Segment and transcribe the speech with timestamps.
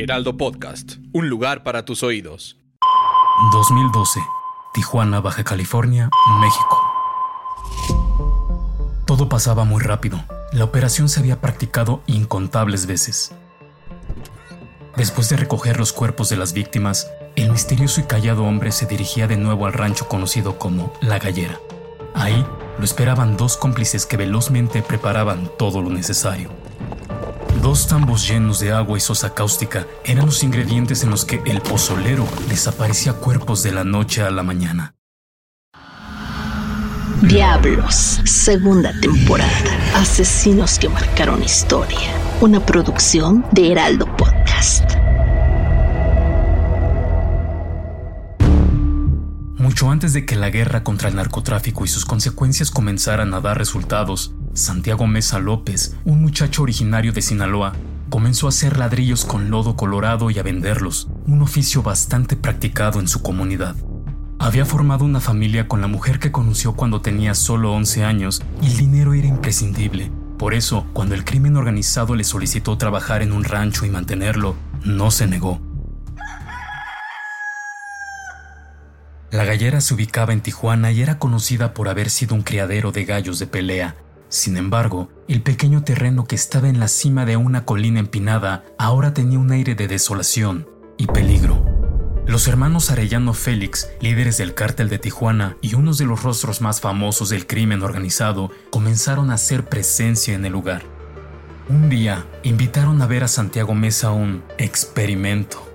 [0.00, 2.56] Heraldo Podcast, un lugar para tus oídos.
[3.50, 4.20] 2012.
[4.72, 6.08] Tijuana, Baja California,
[6.40, 6.80] México.
[9.06, 10.22] Todo pasaba muy rápido.
[10.52, 13.34] La operación se había practicado incontables veces.
[14.96, 19.26] Después de recoger los cuerpos de las víctimas, el misterioso y callado hombre se dirigía
[19.26, 21.58] de nuevo al rancho conocido como La Gallera.
[22.14, 22.46] Ahí
[22.78, 26.50] lo esperaban dos cómplices que velozmente preparaban todo lo necesario.
[27.62, 31.60] Dos tambos llenos de agua y sosa cáustica eran los ingredientes en los que el
[31.60, 34.94] pozolero desaparecía cuerpos de la noche a la mañana.
[37.22, 39.50] Diablos, segunda temporada.
[39.96, 42.12] Asesinos que marcaron historia.
[42.40, 44.92] Una producción de Heraldo Podcast.
[49.56, 53.58] Mucho antes de que la guerra contra el narcotráfico y sus consecuencias comenzaran a dar
[53.58, 57.74] resultados, Santiago Mesa López, un muchacho originario de Sinaloa,
[58.10, 63.08] comenzó a hacer ladrillos con lodo colorado y a venderlos, un oficio bastante practicado en
[63.08, 63.76] su comunidad.
[64.40, 68.66] Había formado una familia con la mujer que conoció cuando tenía solo 11 años y
[68.66, 70.10] el dinero era imprescindible.
[70.38, 75.10] Por eso, cuando el crimen organizado le solicitó trabajar en un rancho y mantenerlo, no
[75.10, 75.60] se negó.
[79.30, 83.04] La gallera se ubicaba en Tijuana y era conocida por haber sido un criadero de
[83.04, 83.96] gallos de pelea.
[84.28, 89.14] Sin embargo, el pequeño terreno que estaba en la cima de una colina empinada ahora
[89.14, 91.64] tenía un aire de desolación y peligro.
[92.26, 96.82] Los hermanos Arellano Félix, líderes del cártel de Tijuana y unos de los rostros más
[96.82, 100.82] famosos del crimen organizado, comenzaron a hacer presencia en el lugar.
[101.70, 105.66] Un día, invitaron a ver a Santiago Mesa un experimento.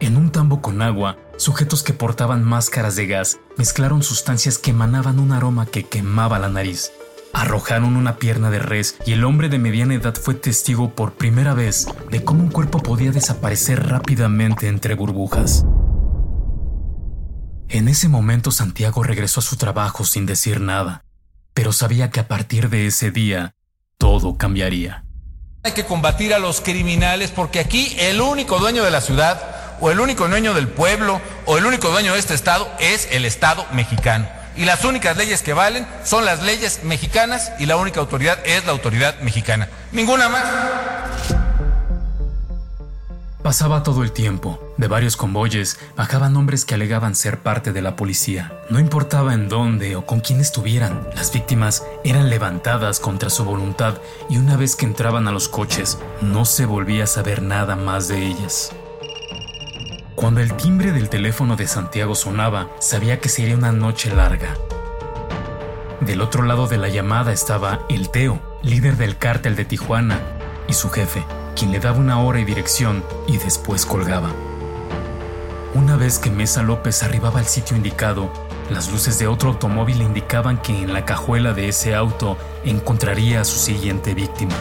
[0.00, 5.18] En un tambo con agua, sujetos que portaban máscaras de gas mezclaron sustancias que emanaban
[5.18, 6.92] un aroma que quemaba la nariz.
[7.32, 11.54] Arrojaron una pierna de res y el hombre de mediana edad fue testigo por primera
[11.54, 15.64] vez de cómo un cuerpo podía desaparecer rápidamente entre burbujas.
[17.68, 21.04] En ese momento Santiago regresó a su trabajo sin decir nada,
[21.54, 23.54] pero sabía que a partir de ese día
[23.96, 25.04] todo cambiaría.
[25.64, 29.40] Hay que combatir a los criminales porque aquí el único dueño de la ciudad
[29.80, 33.24] o el único dueño del pueblo o el único dueño de este estado es el
[33.24, 34.41] Estado mexicano.
[34.56, 38.64] Y las únicas leyes que valen son las leyes mexicanas y la única autoridad es
[38.64, 39.68] la autoridad mexicana.
[39.92, 40.44] Ninguna más.
[43.42, 44.60] Pasaba todo el tiempo.
[44.76, 48.52] De varios convoyes bajaban hombres que alegaban ser parte de la policía.
[48.70, 53.94] No importaba en dónde o con quién estuvieran, las víctimas eran levantadas contra su voluntad
[54.30, 58.06] y una vez que entraban a los coches, no se volvía a saber nada más
[58.06, 58.72] de ellas.
[60.22, 64.56] Cuando el timbre del teléfono de Santiago sonaba, sabía que sería una noche larga.
[65.98, 70.20] Del otro lado de la llamada estaba el Teo, líder del cártel de Tijuana,
[70.68, 71.24] y su jefe,
[71.56, 74.30] quien le daba una hora y dirección y después colgaba.
[75.74, 78.32] Una vez que Mesa López arribaba al sitio indicado,
[78.70, 83.44] las luces de otro automóvil indicaban que en la cajuela de ese auto encontraría a
[83.44, 84.54] su siguiente víctima.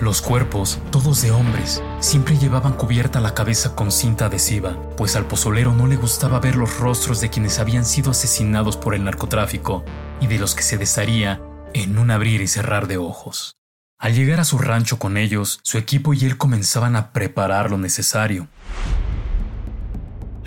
[0.00, 5.26] Los cuerpos, todos de hombres, siempre llevaban cubierta la cabeza con cinta adhesiva, pues al
[5.26, 9.84] pozolero no le gustaba ver los rostros de quienes habían sido asesinados por el narcotráfico
[10.20, 11.42] y de los que se desharía
[11.74, 13.56] en un abrir y cerrar de ojos.
[13.98, 17.78] Al llegar a su rancho con ellos, su equipo y él comenzaban a preparar lo
[17.78, 18.46] necesario.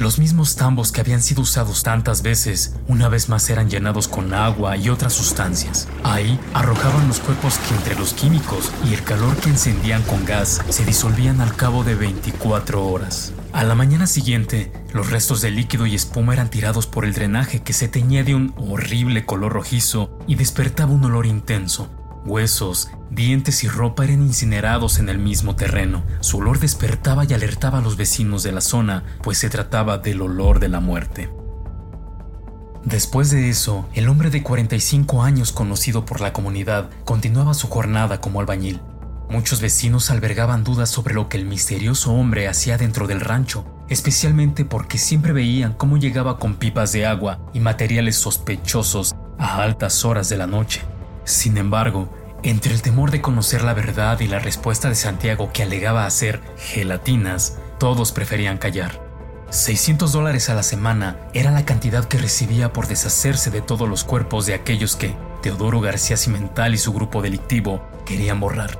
[0.02, 4.34] Los mismos tambos que habían sido usados tantas veces, una vez más eran llenados con
[4.34, 5.88] agua y otras sustancias.
[6.04, 10.60] Ahí arrojaban los cuerpos que entre los químicos y el calor que encendían con gas
[10.70, 13.32] se disolvían al cabo de 24 horas.
[13.54, 17.62] A la mañana siguiente, los restos de líquido y espuma eran tirados por el drenaje
[17.62, 21.92] que se teñía de un horrible color rojizo y despertaba un olor intenso.
[22.24, 26.04] Huesos, dientes y ropa eran incinerados en el mismo terreno.
[26.20, 30.22] Su olor despertaba y alertaba a los vecinos de la zona, pues se trataba del
[30.22, 31.32] olor de la muerte.
[32.86, 38.22] Después de eso, el hombre de 45 años conocido por la comunidad continuaba su jornada
[38.22, 38.82] como albañil.
[39.30, 44.64] Muchos vecinos albergaban dudas sobre lo que el misterioso hombre hacía dentro del rancho, especialmente
[44.64, 50.30] porque siempre veían cómo llegaba con pipas de agua y materiales sospechosos a altas horas
[50.30, 50.82] de la noche.
[51.24, 52.10] Sin embargo,
[52.44, 56.42] entre el temor de conocer la verdad y la respuesta de Santiago que alegaba hacer
[56.58, 59.12] gelatinas, todos preferían callar.
[59.52, 64.04] 600 dólares a la semana era la cantidad que recibía por deshacerse de todos los
[64.04, 68.80] cuerpos de aquellos que Teodoro García Cimental y su grupo delictivo querían borrar.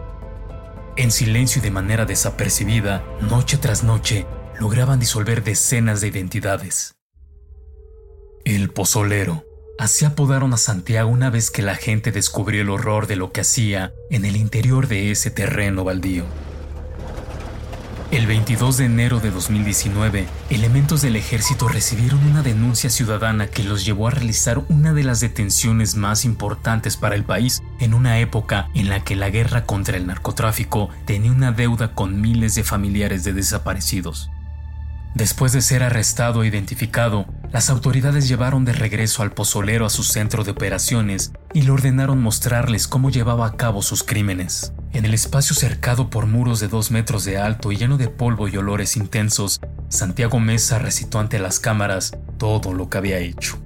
[0.96, 4.26] En silencio y de manera desapercibida, noche tras noche,
[4.60, 6.96] lograban disolver decenas de identidades.
[8.46, 9.46] El pozolero
[9.78, 13.42] Así apodaron a Santiago una vez que la gente descubrió el horror de lo que
[13.42, 16.26] hacía en el interior de ese terreno baldío.
[18.12, 23.86] El 22 de enero de 2019, elementos del ejército recibieron una denuncia ciudadana que los
[23.86, 28.68] llevó a realizar una de las detenciones más importantes para el país en una época
[28.76, 33.24] en la que la guerra contra el narcotráfico tenía una deuda con miles de familiares
[33.24, 34.30] de desaparecidos.
[35.14, 40.04] Después de ser arrestado e identificado, las autoridades llevaron de regreso al pozolero a su
[40.04, 44.72] centro de operaciones y le ordenaron mostrarles cómo llevaba a cabo sus crímenes.
[44.94, 48.48] En el espacio cercado por muros de dos metros de alto y lleno de polvo
[48.48, 49.60] y olores intensos,
[49.90, 53.60] Santiago Mesa recitó ante las cámaras todo lo que había hecho.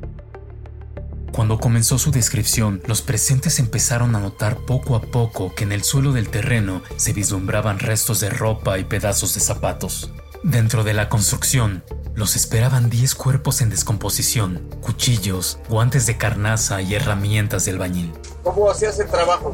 [1.32, 5.84] Cuando comenzó su descripción, los presentes empezaron a notar poco a poco que en el
[5.84, 10.12] suelo del terreno se vislumbraban restos de ropa y pedazos de zapatos.
[10.46, 11.84] Dentro de la construcción,
[12.14, 18.14] los esperaban 10 cuerpos en descomposición, cuchillos, guantes de carnaza y herramientas del bañil.
[18.44, 19.52] ¿Cómo hacías el trabajo?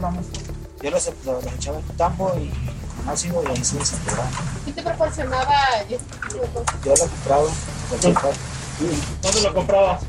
[0.84, 2.50] Yo los, los, echaba en campo y
[2.98, 4.34] con ácido y ahí se desintegraban.
[4.66, 5.56] ¿Qué te proporcionaba
[5.90, 5.96] este
[6.84, 7.44] Yo lo compraba.
[9.22, 10.02] ¿Dónde lo comprabas?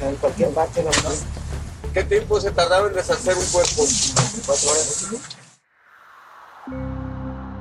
[0.00, 0.84] En cualquier parte.
[1.92, 3.82] ¿Qué tiempo se tardaba en deshacer un cuerpo?
[3.82, 5.04] 24 horas.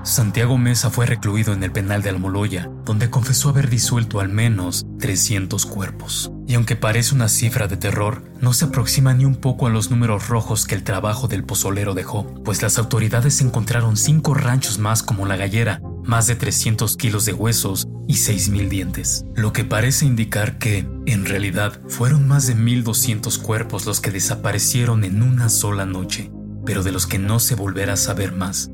[0.04, 4.86] Santiago Mesa fue recluido en el penal de Almoloya, donde confesó haber disuelto al menos
[5.00, 6.32] 300 cuerpos.
[6.48, 9.92] Y aunque parece una cifra de terror, no se aproxima ni un poco a los
[9.92, 15.04] números rojos que el trabajo del pozolero dejó, pues las autoridades encontraron cinco ranchos más
[15.04, 20.06] como la gallera, más de 300 kilos de huesos y 6.000 dientes, lo que parece
[20.06, 25.86] indicar que, en realidad, fueron más de 1.200 cuerpos los que desaparecieron en una sola
[25.86, 26.32] noche,
[26.66, 28.72] pero de los que no se volverá a saber más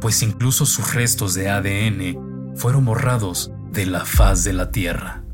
[0.00, 5.24] pues incluso sus restos de ADN fueron borrados de la faz de la Tierra.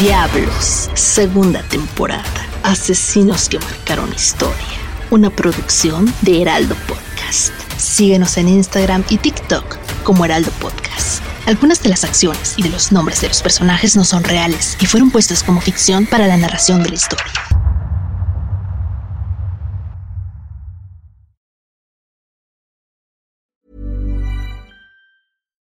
[0.00, 2.24] Diablos, segunda temporada.
[2.62, 4.54] Asesinos que marcaron historia.
[5.10, 7.52] Una producción de Heraldo Podcast.
[7.76, 11.22] Síguenos en Instagram y TikTok como Heraldo Podcast.
[11.46, 14.86] Algunas de las acciones y de los nombres de los personajes no son reales y
[14.86, 17.47] fueron puestos como ficción para la narración de la historia.